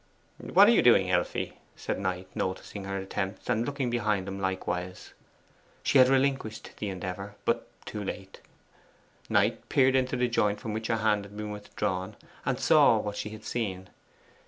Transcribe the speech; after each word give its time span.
'What 0.39 0.67
are 0.67 0.71
you 0.71 0.81
doing, 0.81 1.11
Elfie?' 1.11 1.59
said 1.75 1.99
Knight, 1.99 2.27
noticing 2.33 2.85
her 2.85 2.97
attempts, 2.97 3.47
and 3.51 3.63
looking 3.67 3.91
behind 3.91 4.27
him 4.27 4.39
likewise. 4.39 5.13
She 5.83 5.99
had 5.99 6.07
relinquished 6.09 6.71
the 6.79 6.89
endeavour, 6.89 7.35
but 7.45 7.67
too 7.85 8.03
late. 8.03 8.41
Knight 9.29 9.69
peered 9.69 9.95
into 9.95 10.15
the 10.17 10.27
joint 10.27 10.59
from 10.59 10.73
which 10.73 10.87
her 10.87 10.97
hand 10.97 11.25
had 11.25 11.37
been 11.37 11.51
withdrawn, 11.51 12.15
and 12.47 12.59
saw 12.59 12.97
what 12.97 13.15
she 13.15 13.29
had 13.29 13.43
seen. 13.45 13.91